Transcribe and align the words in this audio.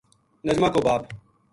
نجمہ 0.45 0.69
کو 0.73 0.79
باپ 0.85 1.01